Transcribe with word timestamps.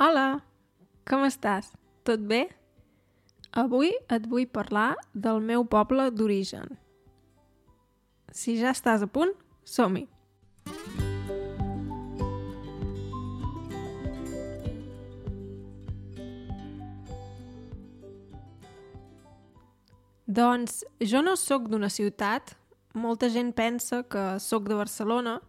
Hola, 0.00 0.40
com 1.04 1.26
estàs? 1.26 1.66
Tot 2.08 2.22
bé? 2.24 2.46
Avui 3.52 3.90
et 4.08 4.24
vull 4.32 4.46
parlar 4.48 4.94
del 5.12 5.42
meu 5.44 5.66
poble 5.68 6.06
d'origen. 6.16 6.70
Si 8.32 8.54
ja 8.56 8.70
estàs 8.72 9.04
a 9.04 9.08
punt, 9.12 9.34
som-hi! 9.68 10.06
Doncs 20.24 20.78
jo 21.12 21.20
no 21.20 21.36
sóc 21.36 21.68
d'una 21.68 21.92
ciutat. 21.92 22.54
Molta 22.96 23.28
gent 23.28 23.52
pensa 23.52 24.00
que 24.08 24.24
sóc 24.40 24.64
de 24.64 24.80
Barcelona 24.80 25.42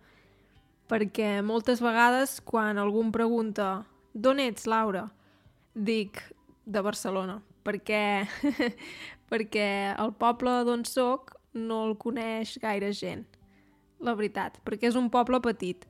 perquè 0.91 1.37
moltes 1.39 1.79
vegades 1.79 2.41
quan 2.43 2.75
algú 2.75 2.99
em 3.07 3.15
pregunta 3.15 3.69
d'on 4.13 4.39
ets, 4.39 4.67
Laura? 4.67 5.07
Dic 5.73 6.19
de 6.65 6.81
Barcelona 6.83 7.41
perquè, 7.63 8.25
perquè 9.31 9.67
el 9.93 10.13
poble 10.19 10.61
d'on 10.67 10.85
sóc 10.87 11.35
no 11.53 11.85
el 11.89 11.97
coneix 11.99 12.57
gaire 12.61 12.91
gent. 12.95 13.25
La 14.01 14.15
veritat, 14.17 14.57
perquè 14.65 14.89
és 14.89 14.97
un 14.97 15.11
poble 15.13 15.41
petit. 15.43 15.85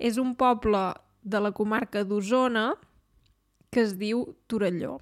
És 0.00 0.16
un 0.16 0.32
poble 0.38 0.80
de 1.20 1.40
la 1.42 1.52
comarca 1.52 2.04
d'Osona 2.08 2.70
que 3.70 3.84
es 3.84 3.96
diu 4.00 4.24
Torelló. 4.48 4.96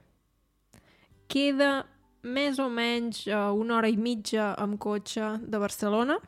Queda 1.31 1.87
més 2.25 2.59
o 2.59 2.67
menys 2.73 3.27
una 3.29 3.79
hora 3.79 3.89
i 3.89 3.97
mitja 3.97 4.51
amb 4.59 4.81
cotxe 4.83 5.37
de 5.45 5.61
Barcelona 5.63 6.19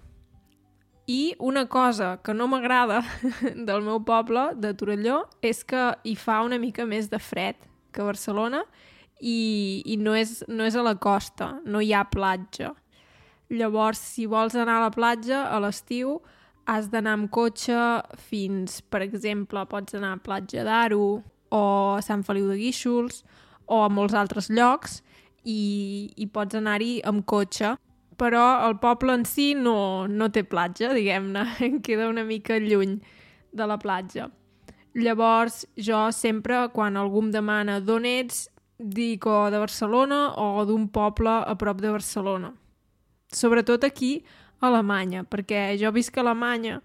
i 1.10 1.34
una 1.38 1.64
cosa 1.66 2.20
que 2.23 2.34
no 2.34 2.46
m'agrada 2.46 3.00
del 3.69 3.82
meu 3.82 3.98
poble, 4.06 4.50
de 4.55 4.70
Torelló, 4.78 5.24
és 5.42 5.64
que 5.66 5.91
hi 6.06 6.14
fa 6.14 6.41
una 6.46 6.60
mica 6.62 6.86
més 6.86 7.10
de 7.10 7.19
fred 7.19 7.59
que 7.91 8.06
Barcelona 8.06 8.62
i, 9.19 9.83
i 9.91 9.97
no, 9.98 10.14
és, 10.14 10.44
no 10.47 10.69
és 10.69 10.77
a 10.78 10.84
la 10.86 10.94
costa, 11.02 11.56
no 11.67 11.83
hi 11.83 11.91
ha 11.92 12.05
platja. 12.06 12.70
Llavors, 13.50 13.98
si 13.98 14.28
vols 14.30 14.55
anar 14.55 14.78
a 14.78 14.84
la 14.86 14.94
platja 14.94 15.42
a 15.50 15.58
l'estiu, 15.62 16.20
has 16.70 16.86
d'anar 16.92 17.17
amb 17.19 17.30
cotxe 17.34 17.74
fins, 18.30 18.78
per 18.86 19.02
exemple, 19.02 19.64
pots 19.67 19.97
anar 19.98 20.14
a 20.14 20.22
Platja 20.22 20.62
d'Aro 20.67 21.06
o 21.50 21.62
a 21.97 22.02
Sant 22.06 22.22
Feliu 22.22 22.47
de 22.52 22.61
Guíxols 22.61 23.24
o 23.67 23.83
a 23.83 23.91
molts 23.91 24.14
altres 24.14 24.50
llocs 24.52 25.00
i, 25.42 26.12
i 26.14 26.28
pots 26.30 26.55
anar-hi 26.55 27.00
amb 27.11 27.27
cotxe. 27.27 27.74
Però 28.21 28.45
el 28.67 28.77
poble 28.83 29.15
en 29.17 29.25
si 29.25 29.55
no, 29.57 30.07
no 30.07 30.29
té 30.29 30.43
platja, 30.45 30.93
diguem-ne, 30.93 31.47
queda 31.87 32.11
una 32.11 32.25
mica 32.29 32.59
lluny 32.61 32.99
de 33.57 33.67
la 33.67 33.79
platja. 33.81 34.29
Llavors, 34.95 35.63
jo 35.79 36.09
sempre, 36.13 36.67
quan 36.75 36.98
algú 37.01 37.23
em 37.25 37.31
demana 37.33 37.79
d'on 37.81 38.05
ets, 38.05 38.48
dic 38.81 39.25
o 39.29 39.51
de 39.53 39.61
Barcelona 39.61 40.21
o 40.41 40.65
d'un 40.69 40.89
poble 40.89 41.31
a 41.31 41.55
prop 41.57 41.81
de 41.81 41.93
Barcelona. 41.93 42.53
Sobretot 43.33 43.85
aquí, 43.85 44.25
a 44.61 44.69
Alemanya, 44.69 45.25
perquè 45.25 45.77
jo 45.81 45.93
visc 45.93 46.17
a 46.19 46.25
Alemanya 46.25 46.81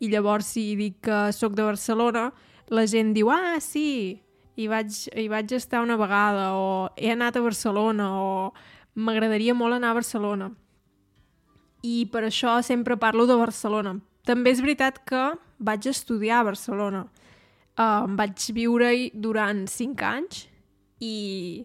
i 0.00 0.08
llavors 0.10 0.48
si 0.54 0.72
dic 0.78 0.98
que 1.06 1.18
sóc 1.36 1.54
de 1.54 1.66
Barcelona, 1.66 2.30
la 2.70 2.86
gent 2.90 3.12
diu, 3.14 3.30
ah, 3.30 3.60
sí, 3.60 4.22
hi 4.56 4.66
vaig, 4.70 4.96
hi 5.14 5.28
vaig 5.30 5.52
estar 5.54 5.82
una 5.84 5.98
vegada, 6.00 6.50
o 6.56 6.88
he 6.96 7.10
anat 7.12 7.36
a 7.36 7.44
Barcelona, 7.44 8.08
o 8.18 8.50
m'agradaria 8.94 9.54
molt 9.54 9.76
anar 9.76 9.92
a 9.92 9.98
Barcelona. 10.00 10.50
I 11.82 12.06
per 12.12 12.24
això 12.28 12.58
sempre 12.62 12.98
parlo 13.00 13.26
de 13.26 13.36
Barcelona. 13.40 13.96
També 14.26 14.52
és 14.52 14.60
veritat 14.60 15.00
que 15.08 15.30
vaig 15.58 15.86
estudiar 15.88 16.40
a 16.40 16.48
Barcelona. 16.50 17.06
Uh, 17.80 18.04
vaig 18.18 18.50
viure-hi 18.52 19.10
durant 19.14 19.64
5 19.70 20.04
anys 20.04 20.44
i, 21.00 21.64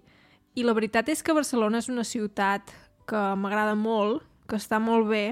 i 0.56 0.64
la 0.64 0.76
veritat 0.78 1.10
és 1.12 1.24
que 1.26 1.36
Barcelona 1.36 1.82
és 1.82 1.90
una 1.92 2.06
ciutat 2.08 2.72
que 3.10 3.22
m'agrada 3.36 3.76
molt, 3.76 4.24
que 4.48 4.60
està 4.60 4.80
molt 4.80 5.10
bé. 5.10 5.26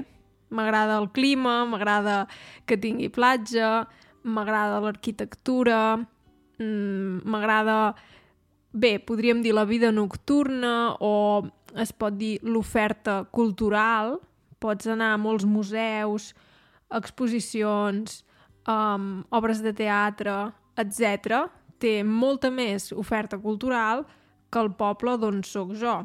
M'agrada 0.54 0.98
el 1.00 1.08
clima, 1.14 1.62
m'agrada 1.66 2.24
que 2.68 2.76
tingui 2.78 3.08
platja, 3.12 3.86
m'agrada 4.24 4.82
l'arquitectura, 4.84 5.96
mm, 6.58 7.24
m'agrada, 7.24 7.94
bé, 8.72 8.98
podríem 8.98 9.42
dir 9.42 9.54
la 9.54 9.64
vida 9.64 9.90
nocturna 9.92 10.94
o 11.00 11.44
es 11.74 11.92
pot 11.92 12.14
dir 12.16 12.38
l'oferta 12.42 13.24
cultural. 13.30 14.18
Pots 14.64 14.88
anar 14.88 15.12
a 15.12 15.20
molts 15.20 15.44
museus, 15.44 16.30
exposicions, 16.88 18.22
um, 18.64 19.22
obres 19.34 19.60
de 19.60 19.74
teatre, 19.76 20.36
etc. 20.80 21.44
Té 21.76 21.98
molta 22.04 22.48
més 22.48 22.88
oferta 22.96 23.36
cultural 23.40 24.06
que 24.48 24.62
el 24.62 24.72
poble 24.78 25.18
d'on 25.20 25.42
sóc 25.44 25.74
jo. 25.76 25.98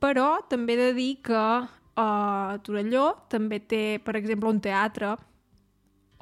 Però 0.00 0.38
també 0.48 0.78
he 0.78 0.80
de 0.80 0.92
dir 0.96 1.10
que 1.26 1.44
uh, 1.60 2.56
Torelló 2.64 3.10
també 3.28 3.60
té, 3.60 4.00
per 4.00 4.16
exemple, 4.16 4.48
un 4.48 4.62
teatre 4.64 5.16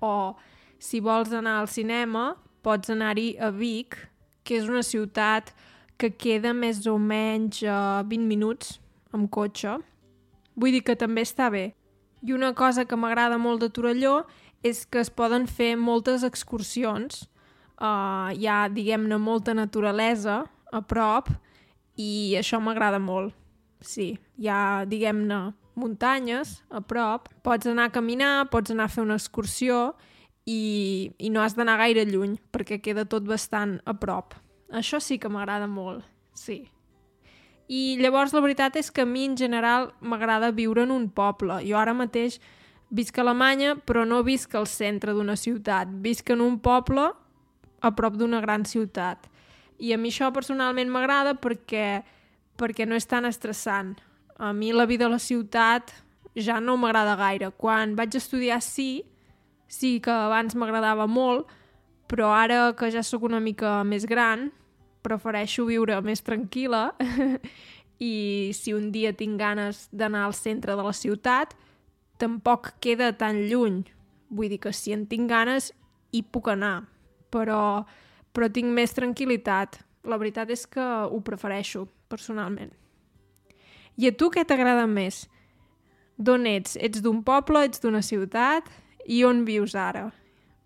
o 0.02 0.34
si 0.78 1.00
vols 1.02 1.32
anar 1.34 1.60
al 1.60 1.70
cinema 1.70 2.32
pots 2.62 2.90
anar-hi 2.90 3.32
a 3.38 3.50
Vic, 3.54 3.96
que 4.42 4.58
és 4.58 4.66
una 4.70 4.82
ciutat 4.82 5.52
que 5.98 6.10
queda 6.14 6.52
més 6.54 6.84
o 6.86 6.96
menys 6.98 7.62
a 7.66 8.02
20 8.06 8.26
minuts 8.26 8.78
amb 9.14 9.30
cotxe. 9.30 9.76
Vull 10.58 10.74
dir 10.74 10.82
que 10.86 10.98
també 10.98 11.22
està 11.22 11.48
bé. 11.54 11.72
I 12.26 12.34
una 12.34 12.52
cosa 12.58 12.84
que 12.84 12.98
m'agrada 12.98 13.38
molt 13.38 13.62
de 13.62 13.70
Torelló 13.70 14.24
és 14.66 14.84
que 14.90 14.98
es 15.04 15.10
poden 15.10 15.46
fer 15.46 15.76
moltes 15.78 16.24
excursions. 16.26 17.28
Uh, 17.78 18.34
hi 18.34 18.48
ha, 18.50 18.64
diguem-ne, 18.74 19.20
molta 19.22 19.54
naturalesa 19.54 20.42
a 20.74 20.80
prop 20.82 21.30
i 21.94 22.34
això 22.38 22.58
m'agrada 22.58 22.98
molt. 22.98 23.34
Sí, 23.78 24.16
hi 24.38 24.48
ha, 24.50 24.84
diguem-ne, 24.90 25.52
muntanyes 25.78 26.58
a 26.74 26.82
prop. 26.82 27.30
Pots 27.46 27.70
anar 27.70 27.88
a 27.88 27.94
caminar, 27.94 28.48
pots 28.50 28.74
anar 28.74 28.88
a 28.88 28.92
fer 28.92 29.04
una 29.06 29.18
excursió 29.18 29.92
i, 30.48 31.12
i 31.18 31.30
no 31.30 31.44
has 31.44 31.54
d'anar 31.54 31.78
gaire 31.84 32.06
lluny 32.08 32.34
perquè 32.50 32.80
queda 32.82 33.06
tot 33.06 33.28
bastant 33.28 33.78
a 33.86 33.94
prop. 33.94 34.34
Això 34.74 34.98
sí 35.00 35.20
que 35.22 35.30
m'agrada 35.32 35.70
molt, 35.70 36.02
sí. 36.34 36.64
I 37.68 37.98
llavors 38.00 38.32
la 38.32 38.40
veritat 38.40 38.78
és 38.80 38.88
que 38.90 39.04
a 39.04 39.08
mi 39.08 39.26
en 39.28 39.36
general 39.36 39.90
m'agrada 40.00 40.50
viure 40.56 40.86
en 40.86 40.92
un 40.94 41.08
poble. 41.12 41.60
Jo 41.68 41.76
ara 41.76 41.92
mateix 41.92 42.38
visc 42.88 43.18
a 43.18 43.22
Alemanya 43.26 43.74
però 43.76 44.06
no 44.08 44.22
visc 44.24 44.54
al 44.56 44.66
centre 44.66 45.12
d'una 45.12 45.36
ciutat, 45.36 45.90
visc 46.00 46.30
en 46.32 46.40
un 46.40 46.56
poble 46.64 47.10
a 47.80 47.90
prop 47.94 48.16
d'una 48.16 48.40
gran 48.40 48.64
ciutat. 48.64 49.28
I 49.78 49.92
a 49.92 49.98
mi 50.00 50.08
això 50.08 50.32
personalment 50.34 50.88
m'agrada 50.90 51.36
perquè, 51.38 52.02
perquè 52.56 52.88
no 52.88 52.96
és 52.96 53.06
tan 53.06 53.28
estressant. 53.28 53.98
A 54.38 54.52
mi 54.52 54.72
la 54.72 54.86
vida 54.86 55.06
a 55.06 55.12
la 55.12 55.20
ciutat 55.20 55.92
ja 56.34 56.58
no 56.60 56.76
m'agrada 56.76 57.18
gaire. 57.20 57.52
Quan 57.56 57.94
vaig 57.98 58.16
estudiar 58.16 58.62
sí, 58.62 59.04
sí 59.68 59.98
que 60.00 60.10
abans 60.10 60.56
m'agradava 60.56 61.06
molt, 61.06 61.46
però 62.08 62.32
ara 62.32 62.72
que 62.72 62.90
ja 62.90 63.04
sóc 63.04 63.28
una 63.28 63.40
mica 63.40 63.82
més 63.84 64.06
gran, 64.08 64.48
prefereixo 65.04 65.66
viure 65.68 65.98
més 66.04 66.22
tranquil·la 66.26 66.82
i 68.10 68.14
si 68.54 68.74
un 68.76 68.90
dia 68.94 69.12
tinc 69.16 69.38
ganes 69.40 69.86
d'anar 69.92 70.26
al 70.26 70.36
centre 70.36 70.76
de 70.78 70.84
la 70.86 70.94
ciutat, 70.94 71.54
tampoc 72.18 72.74
queda 72.80 73.12
tan 73.16 73.44
lluny. 73.50 73.84
Vull 74.30 74.52
dir 74.52 74.60
que 74.62 74.72
si 74.76 74.92
en 74.92 75.06
tinc 75.10 75.30
ganes, 75.30 75.72
hi 76.12 76.22
puc 76.22 76.50
anar, 76.52 76.88
però, 77.32 77.84
però 78.32 78.50
tinc 78.52 78.72
més 78.74 78.94
tranquil·litat. 78.96 79.80
La 80.08 80.18
veritat 80.20 80.50
és 80.54 80.64
que 80.66 80.84
ho 80.84 81.18
prefereixo, 81.24 81.86
personalment. 82.08 82.70
I 83.98 84.08
a 84.08 84.14
tu 84.14 84.30
què 84.30 84.44
t'agrada 84.46 84.86
més? 84.86 85.26
D'on 86.18 86.46
ets? 86.46 86.76
Ets 86.78 87.02
d'un 87.02 87.22
poble? 87.26 87.64
Ets 87.66 87.82
d'una 87.82 88.02
ciutat? 88.02 88.68
I 89.06 89.24
on 89.26 89.44
vius 89.46 89.74
ara? 89.78 90.08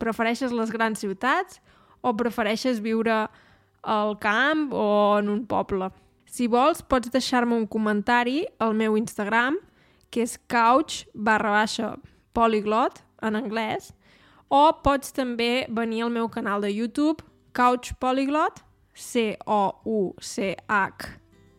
Prefereixes 0.02 0.52
les 0.52 0.72
grans 0.74 1.00
ciutats 1.00 1.60
o 2.02 2.12
prefereixes 2.18 2.80
viure 2.82 3.26
al 3.82 4.18
camp 4.18 4.72
o 4.72 5.18
en 5.18 5.28
un 5.28 5.46
poble? 5.46 5.90
Si 6.26 6.46
vols, 6.48 6.82
pots 6.82 7.10
deixar-me 7.12 7.54
un 7.54 7.66
comentari 7.66 8.46
al 8.58 8.74
meu 8.74 8.96
Instagram, 8.96 9.58
que 10.10 10.22
és 10.24 10.38
couch 10.48 11.06
barra 11.14 11.50
baixa 11.50 11.96
polyglot, 12.32 13.02
en 13.22 13.36
anglès, 13.36 13.92
o 14.52 14.72
pots 14.84 15.12
també 15.16 15.66
venir 15.68 16.02
al 16.04 16.10
meu 16.12 16.28
canal 16.28 16.60
de 16.64 16.70
YouTube, 16.72 17.24
Couch 17.52 17.92
Polyglot, 18.00 18.60
C-O-U-C-H, 18.94 19.44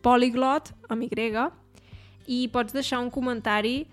Polyglot, 0.02 0.72
amb 0.90 1.02
Y, 1.02 1.50
i 2.26 2.48
pots 2.52 2.72
deixar 2.72 3.00
un 3.02 3.10
comentari 3.10 3.86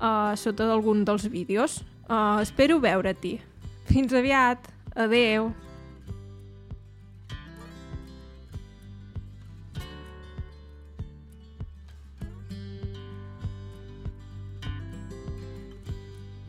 uh, 0.00 0.34
sota 0.36 0.66
d'algun 0.70 1.04
dels 1.04 1.26
vídeos. 1.30 1.82
Uh, 2.08 2.40
espero 2.42 2.80
veure-t'hi. 2.80 3.40
Fins 3.90 4.12
aviat. 4.14 4.58
Adeu. 4.94 5.63